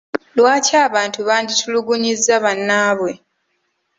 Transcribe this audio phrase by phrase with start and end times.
[0.37, 3.11] Lwaki abantu banditulugunyizza bannaabwe?